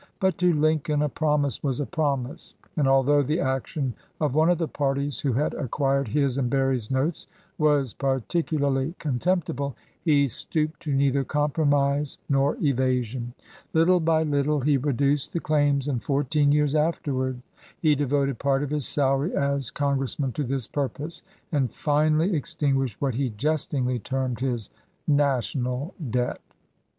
But 0.19 0.39
to 0.39 0.51
Lincoln 0.51 1.03
a 1.03 1.09
promise 1.09 1.61
was 1.61 1.79
a 1.79 1.85
promise, 1.85 2.55
and 2.75 2.87
although 2.87 3.21
the 3.21 3.39
action 3.39 3.93
of 4.19 4.33
one 4.33 4.49
of 4.49 4.57
the 4.57 4.67
parties 4.67 5.19
who 5.19 5.33
had 5.33 5.53
acquired 5.53 6.07
his 6.07 6.39
and 6.39 6.49
Berry's 6.49 6.89
notes 6.89 7.27
was 7.59 7.93
particularly 7.93 8.95
contemptible, 8.97 9.75
he 10.03 10.27
stooped 10.27 10.79
to 10.79 10.91
neither 10.91 11.23
compromise 11.23 12.17
nor 12.27 12.57
evasion. 12.63 13.35
Little 13.73 13.99
by 13.99 14.23
little 14.23 14.61
he 14.61 14.75
reduced 14.75 15.33
the 15.33 15.39
claims, 15.39 15.87
and 15.87 16.01
fourteen 16.03 16.51
years 16.51 16.73
afterward 16.73 17.39
he 17.79 17.93
devoted 17.93 18.39
part 18.39 18.63
of 18.63 18.71
his 18.71 18.87
salary 18.87 19.35
as 19.35 19.69
con 19.69 19.99
gressman 19.99 20.33
to 20.33 20.43
this 20.43 20.65
purpose, 20.67 21.21
and 21.51 21.71
finally 21.71 22.31
extin 22.31 22.73
guished 22.73 22.95
what 22.97 23.13
he 23.13 23.29
jestingly 23.37 23.99
termed 23.99 24.39
his 24.39 24.71
"national 25.07 25.93
debt." 26.09 26.41